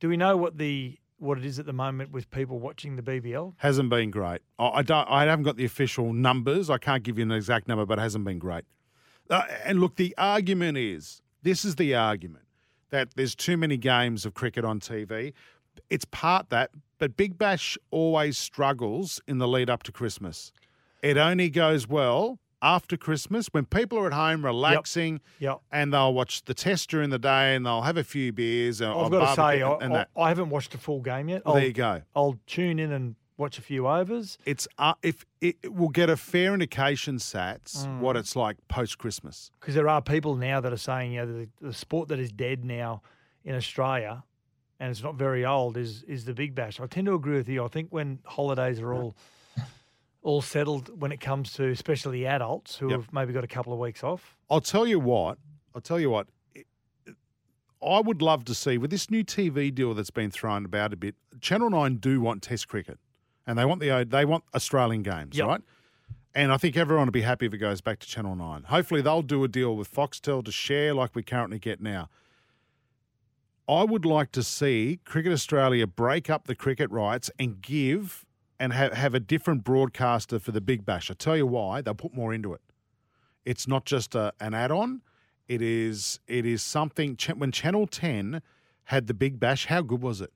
[0.00, 3.02] Do we know what the what it is at the moment with people watching the
[3.02, 3.54] BBL?
[3.56, 4.42] hasn't been great.
[4.58, 5.08] I, I don't.
[5.10, 6.70] I haven't got the official numbers.
[6.70, 8.64] I can't give you an exact number, but it hasn't been great.
[9.30, 12.44] Uh, and look, the argument is this is the argument
[12.90, 15.32] that there's too many games of cricket on TV.
[15.90, 20.52] It's part that, but Big Bash always struggles in the lead up to Christmas.
[21.02, 25.60] It only goes well after Christmas when people are at home relaxing Yep.
[25.70, 28.80] and they'll watch the test during the day and they'll have a few beers.
[28.80, 29.72] and- I've got to say, I.
[29.74, 31.42] I, I haven't watched a full game yet.
[31.46, 32.02] I'll, there you go.
[32.16, 34.36] I'll tune in and watch a few overs.
[34.44, 38.00] It's uh, if it, it will get a fair indication, Sats, Mm.
[38.00, 39.50] what it's like post Christmas.
[39.60, 42.30] because there are people now that are saying, you know, the, the sport that is
[42.32, 43.00] dead now
[43.44, 44.24] in Australia,
[44.80, 46.78] and it's not very old, is is the Big Bash.
[46.80, 47.64] I tend to agree with you.
[47.64, 49.16] I think when holidays are all
[50.22, 53.00] all settled, when it comes to especially adults who Yep.
[53.00, 55.38] have maybe got a couple of weeks off, I'll tell you what.
[55.74, 56.26] I'll tell you what.
[57.80, 60.96] I would love to see with this new TV deal that's been thrown about a
[60.96, 61.14] bit.
[61.40, 62.98] Channel Nine do want Test cricket,
[63.48, 65.46] and they want the uh, they want Australian games, Yep.
[65.48, 65.60] right?
[66.34, 68.62] And I think everyone will be happy if it goes back to Channel Nine.
[68.64, 72.10] Hopefully, they'll do a deal with Foxtel to share like we currently get now.
[73.68, 78.24] I would like to see Cricket Australia break up the cricket rights and give
[78.60, 81.10] and have, have a different broadcaster for the Big Bash.
[81.10, 82.60] I tell you why, they'll put more into it.
[83.44, 85.02] It's not just a, an add-on.
[85.48, 87.16] It is it is something.
[87.36, 88.42] When Channel Ten
[88.84, 90.32] had the Big Bash, how good was it?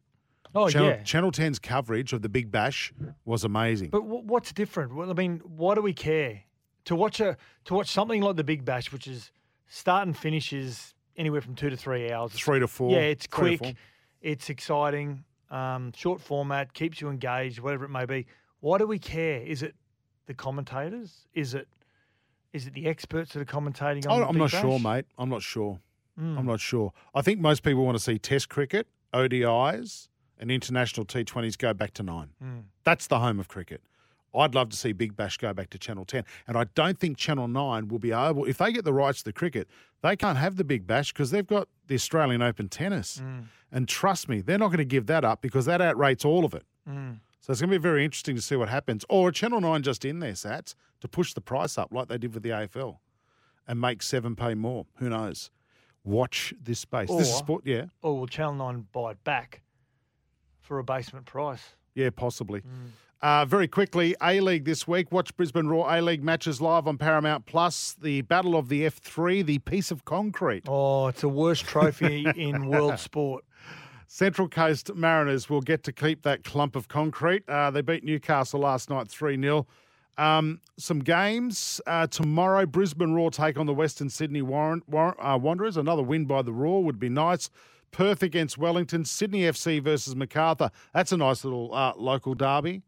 [0.54, 1.02] Oh Channel, yeah.
[1.02, 2.92] Channel 10's coverage of the Big Bash
[3.24, 3.90] was amazing.
[3.90, 4.94] But wh- what's different?
[4.94, 6.42] Well, I mean, why do we care
[6.84, 9.30] to watch a to watch something like the Big Bash, which is
[9.66, 12.32] start and finish is anywhere from two to three hours.
[12.32, 12.90] Three to four.
[12.90, 13.76] Yeah, it's quick,
[14.20, 18.26] it's exciting, um, short format, keeps you engaged, whatever it may be.
[18.60, 19.40] Why do we care?
[19.40, 19.74] Is it
[20.26, 21.26] the commentators?
[21.34, 21.68] Is it
[22.52, 24.22] is it the experts that are commentating on?
[24.22, 25.06] I'm not sure, mate.
[25.18, 25.80] I'm not sure.
[26.20, 26.38] Mm.
[26.38, 26.92] I'm not sure.
[27.14, 30.08] I think most people want to see Test cricket, ODIs,
[30.42, 32.30] and international T20s go back to nine.
[32.42, 32.64] Mm.
[32.82, 33.80] That's the home of cricket.
[34.34, 36.24] I'd love to see Big Bash go back to Channel 10.
[36.48, 39.26] And I don't think Channel 9 will be able, if they get the rights to
[39.26, 39.68] the cricket,
[40.02, 43.22] they can't have the Big Bash because they've got the Australian Open tennis.
[43.22, 43.44] Mm.
[43.70, 46.54] And trust me, they're not going to give that up because that outrates all of
[46.54, 46.64] it.
[46.88, 47.20] Mm.
[47.40, 49.04] So it's going to be very interesting to see what happens.
[49.08, 52.34] Or Channel 9 just in there, Sats, to push the price up like they did
[52.34, 52.98] with the AFL
[53.68, 54.86] and make seven pay more.
[54.96, 55.50] Who knows?
[56.04, 57.08] Watch this space.
[57.10, 57.84] this is sport, yeah.
[58.00, 59.62] Or will Channel Nine buy it back
[60.62, 61.74] for a basement price?
[61.94, 62.60] Yeah, possibly.
[62.60, 62.90] Mm.
[63.20, 65.12] Uh, very quickly, A League this week.
[65.12, 67.94] Watch Brisbane Roar A League matches live on Paramount Plus.
[68.00, 70.64] The Battle of the F3, the piece of concrete.
[70.66, 73.44] Oh, it's a worst trophy in world sport.
[74.08, 77.48] Central Coast Mariners will get to keep that clump of concrete.
[77.48, 79.66] Uh, they beat Newcastle last night 3 0.
[80.18, 82.66] Um, some games uh, tomorrow.
[82.66, 85.76] Brisbane Roar take on the Western Sydney Warren, Warren, uh, Wanderers.
[85.76, 87.50] Another win by the Roar would be nice.
[87.92, 89.04] Perth against Wellington.
[89.04, 90.70] Sydney FC versus Macarthur.
[90.92, 92.82] That's a nice little uh, local derby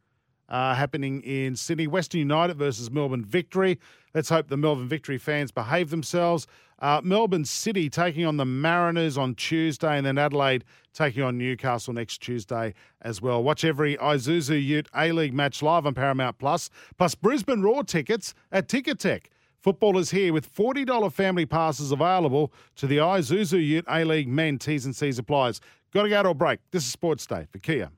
[0.48, 1.86] uh, happening in Sydney.
[1.86, 3.78] Western United versus Melbourne Victory.
[4.14, 6.46] Let's hope the Melbourne Victory fans behave themselves.
[6.80, 11.94] Uh, Melbourne City taking on the Mariners on Tuesday, and then Adelaide taking on Newcastle
[11.94, 13.42] next Tuesday as well.
[13.42, 18.34] Watch every Isuzu Ute A League match live on Paramount Plus, plus Brisbane Roar tickets
[18.50, 19.26] at Ticketek.
[19.64, 24.58] Football is here with $40 family passes available to the Isuzu Ute A League men.
[24.58, 25.62] T's and C's applies.
[25.90, 26.60] Got to go to a break.
[26.70, 27.90] This is Sports Day for Kia.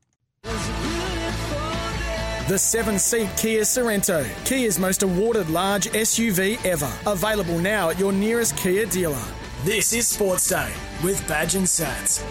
[0.45, 6.89] The seven seat Kia Sorento, Kia's most awarded large SUV ever.
[7.05, 9.25] Available now at your nearest Kia dealer.
[9.65, 12.23] This is Sports Day with Badge and Sats.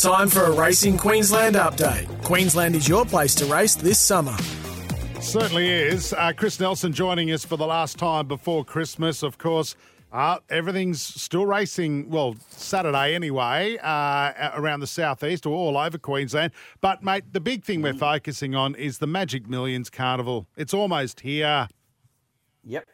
[0.00, 2.08] Time for a Racing Queensland update.
[2.24, 4.36] Queensland is your place to race this summer.
[5.20, 6.12] Certainly is.
[6.12, 9.74] Uh, Chris Nelson joining us for the last time before Christmas, of course.
[10.10, 16.52] Uh, everything's still racing, well, Saturday anyway, uh, around the southeast or all over Queensland.
[16.80, 20.46] But, mate, the big thing we're focusing on is the Magic Millions Carnival.
[20.56, 21.68] It's almost here.
[22.64, 22.86] Yep.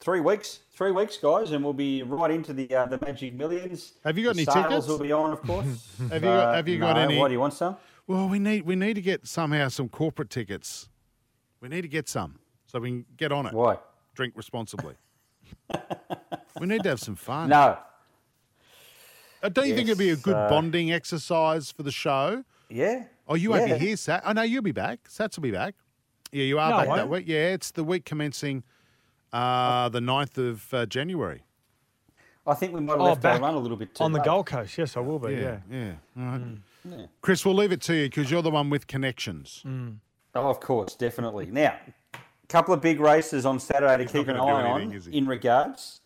[0.00, 3.94] Three weeks, three weeks, guys, and we'll be right into the uh, the Magic Millions.
[4.04, 4.86] Have you got the any sales tickets?
[4.88, 5.88] will be on, of course.
[6.10, 7.76] Have you got- have you got no, any- Why do you want some?
[8.06, 10.88] Well, we need we need to get somehow some corporate tickets.
[11.60, 13.52] We need to get some so we can get on it.
[13.52, 13.76] Why?
[14.14, 14.94] Drink responsibly.
[16.60, 17.48] we need to have some fun.
[17.50, 17.78] No.
[19.42, 22.44] Uh, don't you think it'd be a good uh, bonding exercise for the show?
[22.68, 23.04] Yeah.
[23.26, 23.78] Oh, you won't Yeah.
[23.78, 24.22] be here, Sat.
[24.24, 25.04] Oh, no, you'll be back.
[25.08, 25.74] Sats will be back.
[26.32, 27.24] Yeah, you are No, back that week.
[27.26, 28.62] Yeah, it's the week commencing
[29.32, 31.42] uh, the 9th of uh, January.
[32.46, 34.12] I think we might have Oh, left our back run a little bit too on
[34.12, 34.20] the.
[34.20, 34.76] Gold Coast.
[34.78, 35.32] Yes, I will be.
[35.34, 35.58] Yeah.
[35.70, 35.92] yeah.
[36.18, 36.40] All right.
[36.88, 37.06] Yeah.
[37.20, 39.62] Chris, we'll leave it to you because you're the one with connections.
[40.34, 41.46] Oh, of course, definitely.
[41.46, 41.76] Now,
[42.14, 45.12] a couple of big races on Saturday to keep an not gonna do eye anything,
[45.12, 46.00] on in regards,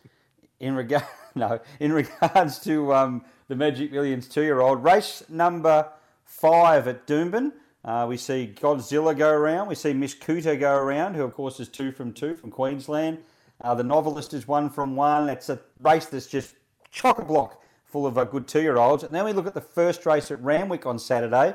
[0.61, 5.89] in regard, no, in regards to um, the Magic Millions two-year-old race number
[6.25, 7.53] five at Doomben.
[7.85, 9.69] Uh, we see Godzilla go around.
[9.69, 13.19] We see Miss Cooter go around, who of course is two from two from Queensland.
[13.61, 15.29] Uh, the novelist is one from one.
[15.29, 16.55] It's a race that's just
[16.91, 19.05] chock a block full of uh, good two-year-olds.
[19.05, 21.55] And then we look at the first race at Randwick on Saturday.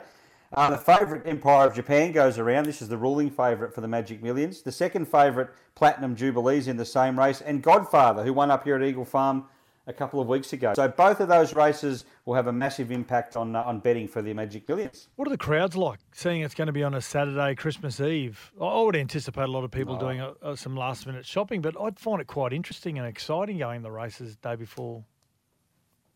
[0.52, 2.66] Uh, the favourite Empire of Japan goes around.
[2.66, 4.62] This is the ruling favourite for the Magic Millions.
[4.64, 8.76] The second favourite Platinum Jubilees in the same race, and Godfather, who won up here
[8.76, 9.46] at Eagle Farm
[9.86, 10.74] a couple of weeks ago.
[10.76, 14.24] So both of those races will have a massive impact on uh, on betting for
[14.24, 15.08] the Magic Millions.
[15.18, 16.00] What are the crowds like?
[16.14, 18.52] Seeing it's going to be on a Saturday, Christmas Eve.
[18.60, 21.62] I- I would anticipate a lot of people doing uh uh some last minute shopping,
[21.62, 25.04] but I'd find it quite interesting and exciting going the races day before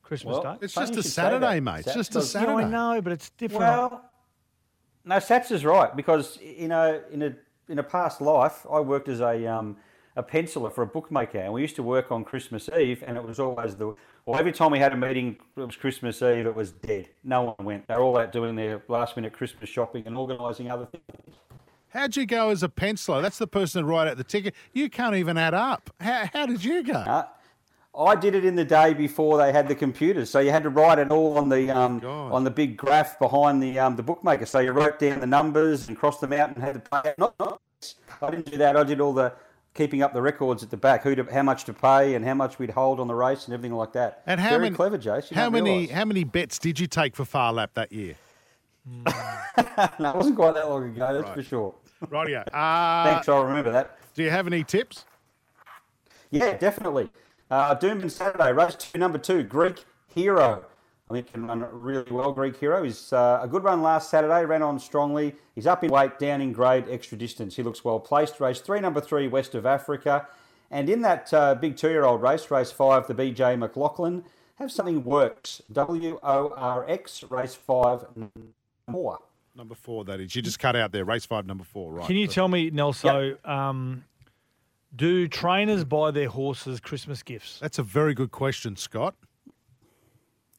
[0.02, 0.66] Christmas Well, Day.
[0.66, 1.86] It's Funny just a Saturday, mate.
[1.86, 3.62] It's just a because- Yeah, I know, but it's different.
[3.62, 4.10] Well,
[5.06, 7.36] no, Sats is right because you know in a
[7.70, 9.78] in a past life I worked as a um,
[10.16, 13.24] a penciler for a bookmaker, and we used to work on Christmas Eve, and it
[13.24, 16.56] was always the well every time we had a meeting it was Christmas Eve, it
[16.56, 17.10] was dead.
[17.24, 17.88] No one went.
[17.88, 21.38] They're all out doing their last minute Christmas shopping and organising other things.
[21.90, 23.22] How'd you go as a penciler?
[23.22, 24.56] That's the person that write out the ticket.
[24.74, 25.92] You can't even add up.
[26.00, 26.94] How, how did you go?
[26.94, 27.28] Uh,
[27.96, 30.70] I did it in the day before they had the computers, so you had to
[30.70, 32.32] write it all on the um, God.
[32.32, 34.48] on the big graph behind the um, the bookmaker.
[34.48, 37.14] So you wrote down the numbers and crossed them out and had to pay.
[37.18, 37.62] Not, not
[38.22, 38.76] I didn't do that.
[38.76, 39.34] I did all the
[39.74, 42.34] keeping up the records at the back, who to, how much to pay and how
[42.34, 44.22] much we'd hold on the race and everything like that.
[44.26, 45.32] And how Very many clever, Jace.
[45.32, 45.92] How many realise.
[45.92, 48.16] how many bets did you take for Phar Lap that year?
[49.06, 51.22] no, it wasn't quite that long ago.
[51.22, 51.76] That's for sure.
[52.06, 52.44] Rightio.
[52.54, 53.98] Uh, Thanks, I'll remember that.
[54.14, 55.06] do you have any tips?
[56.32, 57.10] Yeah, definitely.
[57.54, 60.66] Uh, Doomben Saturday, race two, number two, Greek Hero.
[61.08, 62.32] I think can run really well.
[62.32, 65.36] Greek Hero is uh, a good run last Saturday, ran on strongly.
[65.54, 67.56] He's up in weight, down in grade, extra distance.
[67.56, 68.40] He looks well placed.
[68.40, 70.28] Race three, number three, West of Africa.
[70.72, 74.24] And in that uh, big two year old race, race five, the BJ McLachlan,
[74.56, 75.62] have something works.
[75.72, 78.04] W O R X, race five,
[78.88, 79.20] more.
[79.56, 80.36] Number four, that is.
[80.36, 81.06] You just cut out there.
[81.06, 82.08] Race five, number four, right.
[82.08, 84.06] Can you tell me, Nelson, um,
[84.96, 87.60] do trainers buy their horses Christmas gifts?
[87.60, 89.16] That's a very good question, Scott.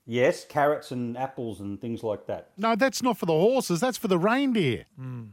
[0.06, 2.50] Yes, carrots and apples and things like that.
[2.58, 3.80] No, that's not for the horses.
[3.80, 4.84] That's for the reindeer.
[5.00, 5.30] Mm.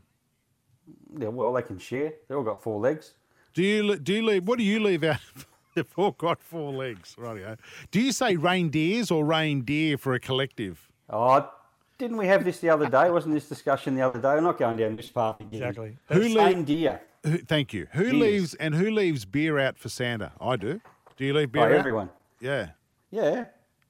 [1.20, 2.14] Yeah, well, they can share.
[2.28, 3.16] They've all got four legs.
[3.54, 4.48] Do you do you leave?
[4.48, 5.20] What do you leave out?
[5.76, 7.58] They've all got four legs, rightio.
[7.92, 10.90] Do you say reindeers or reindeer for a collective?
[11.10, 11.50] Oh,
[11.98, 13.10] didn't we have this the other day?
[13.10, 14.30] Wasn't this discussion the other day?
[14.30, 15.62] We're not going down this path again.
[15.64, 15.98] Exactly.
[16.08, 17.02] Who Who le- deer.
[17.24, 17.88] Who, thank you.
[17.94, 18.14] Who Beers.
[18.14, 20.32] leaves and who leaves beer out for Santa?
[20.42, 20.82] I do.
[21.18, 21.72] Do you leave beer Oh, out?
[21.74, 22.10] everyone.
[22.40, 22.70] Yeah,
[23.12, 23.46] Yeah.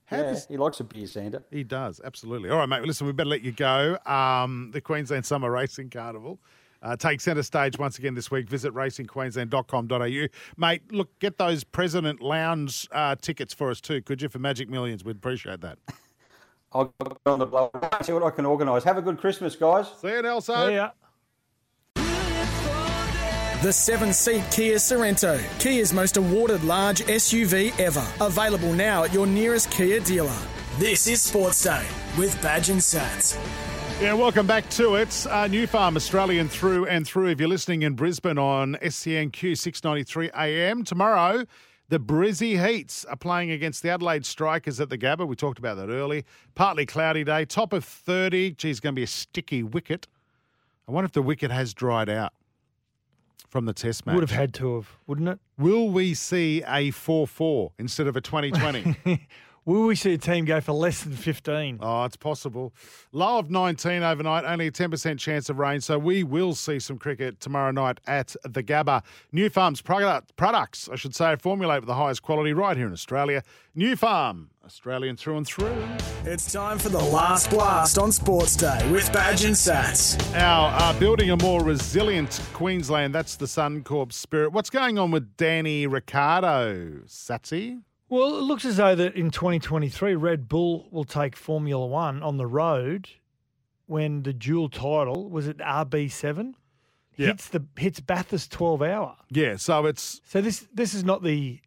[0.06, 0.24] How yeah.
[0.24, 1.42] does- He likes a beer, Santa.
[1.50, 2.02] he does.
[2.04, 2.50] Absolutely.
[2.50, 2.82] All right, mate.
[2.84, 3.98] Listen, we better let you go.
[4.06, 6.38] Um, the Queensland Summer Racing Carnival.
[6.84, 8.50] Uh, take centre stage once again this week.
[8.50, 10.28] Visit racingqueensland.com.au.
[10.58, 14.68] Mate, look, get those President Lounge uh, tickets for us too, could you, for Magic
[14.68, 15.06] Millions?
[15.06, 15.78] We'd appreciate that.
[16.74, 17.70] I'll go on the blow.
[18.02, 18.84] See what I can organise.
[18.84, 19.88] Have a good Christmas, guys.
[20.02, 20.72] See you, Nelson.
[20.74, 20.90] Yeah.
[23.62, 28.04] The seven seat Kia Sorento, Kia's most awarded large SUV ever.
[28.20, 30.36] Available now at your nearest Kia dealer.
[30.80, 31.86] This is Sports Day
[32.18, 33.38] with Badge and Sats.
[34.02, 35.10] Yeah, welcome back to it.
[35.30, 37.28] Uh, Nufarm Australian through and through.
[37.28, 41.46] If you're listening in Brisbane on SENQ 693 AM tomorrow,
[41.90, 45.28] The Brizzy Heats are playing against the Adelaide Strikers at the Gabba.
[45.28, 46.26] We talked about that early.
[46.56, 48.54] Partly cloudy day, top of 30.
[48.54, 50.08] Geez, going to be a sticky wicket.
[50.88, 52.34] I wonder if the wicket has dried out
[53.52, 54.16] from the test match.
[54.16, 55.40] Would have had to have, wouldn't it?
[55.58, 59.28] Will we see a 4 4 instead of a 2020?
[59.64, 61.80] Will we see a team go for less than 15?
[61.82, 62.74] Oh, it's possible.
[63.12, 65.82] Low of 19 overnight, only a 10% chance of rain.
[65.82, 69.04] So we will see some cricket tomorrow night at the Gabba.
[69.32, 73.44] Nufarm's product, products, I should say, formulate with the highest quality right here in Australia.
[73.78, 75.78] Nufarm, Australian through and through.
[76.26, 80.20] It's time for the last blast on Sports Day with Badge and Sats.
[80.36, 84.54] Our uh, building a more resilient Queensland, that's the Suncorp spirit.
[84.54, 87.82] What's going on with Danny Ricciardo, Satsy?
[88.12, 92.36] Well, it looks as though that in 2023, Red Bull will take Formula One on
[92.36, 93.08] the road
[93.86, 96.54] when the dual title was it RB7
[97.16, 97.28] Yeah.
[97.28, 99.16] hits the hits Bathurst 12 hour.
[99.30, 101.62] Yeah, so it's So this this is not the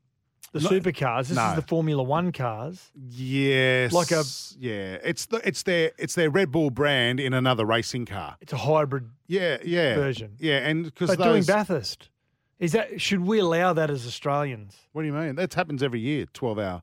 [0.53, 1.29] the No- supercars.
[1.29, 1.49] This no.
[1.49, 2.91] is the Formula One cars.
[2.95, 4.23] yes, Like a-
[4.59, 4.99] yeah.
[5.03, 8.37] It's the it's their it's their Red Bull brand in another racing car.
[8.43, 10.37] It's a hybrid Yeah, yeah, version.
[10.39, 12.11] Yeah, and because those, doing Bathurst
[12.59, 14.77] is that should we allow that as Australians?
[14.93, 15.35] What do you mean?
[15.37, 16.27] That happens every year.
[16.33, 16.83] Twelve hour.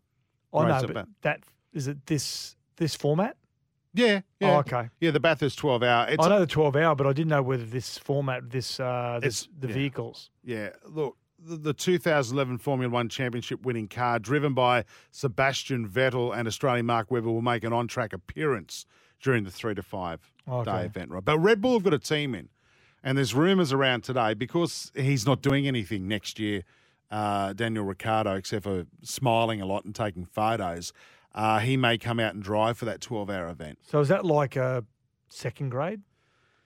[0.53, 1.39] I race know, at but that
[1.74, 2.05] is it.
[2.05, 3.38] This this format.
[3.93, 4.55] Yeah, yeah.
[4.55, 4.89] Oh, okay.
[5.01, 6.07] Yeah, the Bathurst twelve hour.
[6.09, 9.19] It's I know the 12 hour, but I didn't know whether this format, this uh,
[9.22, 9.74] this It's- the yeah.
[9.74, 10.30] vehicles.
[10.45, 16.47] Yeah, look, the, the 2011 Formula One Championship winning car, driven by Sebastian Vettel and
[16.47, 18.86] Australian Mark Webber, will make an on track appearance
[19.22, 20.72] during the three to five Okay.
[20.72, 21.24] day event, right?
[21.26, 22.47] But Red Bull have got a team in,
[23.04, 26.64] and there's rumours around today because he's not doing anything next year,
[27.10, 30.93] uh, Daniel Ricciardo, except for smiling a lot and taking photos.
[31.34, 33.80] Uh, he may come out and drive for that 12 hour event.
[33.88, 34.84] So is that like a
[35.30, 36.02] second grade?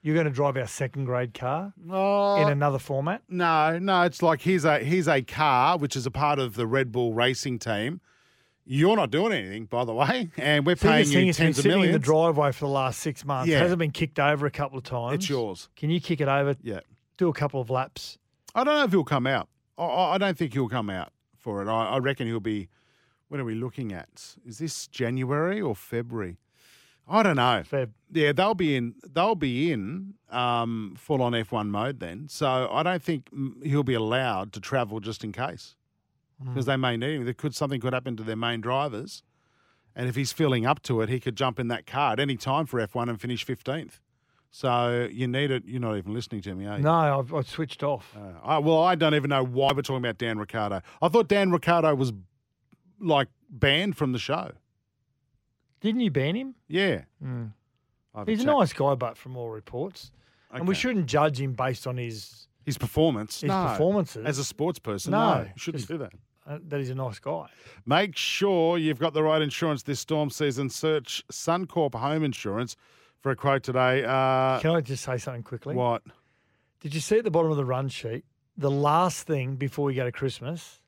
[0.01, 3.23] You're going to drive our second grade car Oh, in another format?
[3.27, 6.67] No, no, it's like here's a here's a car which is a part of the
[6.67, 8.01] Red Bull racing team.
[8.67, 11.63] You're not doing anything, by the way, and we're paying you has been tens of
[11.63, 11.93] sitting in millions.
[11.93, 13.47] the driveway for the last six months.
[13.49, 13.57] Yeah.
[13.57, 15.15] It hasn't been kicked over a couple of times.
[15.15, 15.69] It's yours.
[15.75, 16.55] Can you kick it over?
[16.63, 16.79] Yeah,
[17.17, 18.17] Do a couple of laps.
[18.55, 19.49] I don't know if he'll come out.
[19.77, 21.67] I- I, don't think he'll come out for it.
[21.67, 22.69] I, I reckon he'll be.
[23.27, 24.35] When are we looking at?
[24.45, 26.37] Is this January or February?
[27.07, 27.63] I don't know.
[27.69, 27.89] Feb.
[28.11, 28.95] Yeah, they'll be in.
[29.03, 32.27] They'll be in um, full on F1 mode then.
[32.29, 33.29] So I don't think
[33.63, 35.75] he'll be allowed to travel just in case
[36.43, 37.25] because they may need him.
[37.25, 39.23] There could something could happen to their main drivers,
[39.95, 42.35] and if he's filling up to it, he could jump in that car at any
[42.37, 43.99] time for F1 and finish fifteenth.
[44.51, 45.63] So you need it.
[45.65, 46.83] You're not even listening to me, are you?
[46.83, 48.15] No, I've, I've switched off.
[48.15, 50.81] Uh, I, well, I don't even know why we're talking about Dan Ricciardo.
[51.01, 52.13] I thought Dan Ricciardo was
[53.01, 54.51] like banned from the show.
[55.81, 56.55] Didn't you ban him?
[56.67, 57.51] Yeah, Mm.
[58.25, 60.09] He's a nice guy, but from all reports.
[60.51, 63.41] And we shouldn't judge him based on his His performance.
[63.41, 63.67] his no.
[63.67, 64.25] performances.
[64.25, 66.13] As a sports person, No, no, you shouldn't just- do that.
[66.47, 67.47] Uh, that he's a nice guy.
[67.85, 70.69] Make sure you've got the right insurance this storm season.
[70.69, 72.75] Search Suncorp Home Insurance
[73.21, 74.03] for a quote today.
[74.03, 75.75] Uh, Can I just say something quickly?
[75.75, 76.03] what?
[76.81, 78.25] Did you see at the bottom of the run sheet,
[78.57, 80.81] the last thing before we go to Christmas,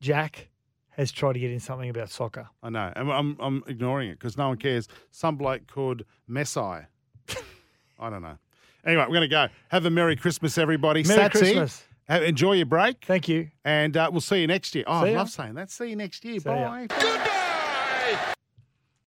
[0.00, 0.48] Jack
[0.90, 2.48] has tried to get in something about soccer.
[2.62, 2.92] I know.
[2.96, 4.88] I'm, I'm, I'm ignoring it because no one cares.
[5.10, 6.86] Some bloke called Messai.
[7.98, 8.38] I don't know.
[8.84, 9.46] Anyway, we're going to go.
[9.68, 11.02] Have a Merry Christmas, everybody.
[11.04, 11.84] Merry Satsy, Christmas.
[12.08, 13.04] Have- enjoy your break.
[13.04, 13.50] Thank you.
[13.64, 14.84] And uh, we'll see you next year.
[14.86, 15.18] Oh, See I ya.
[15.18, 15.70] love saying that.
[15.70, 16.40] See you next year.
[16.40, 16.86] See ya.
[16.88, 17.28] Bye.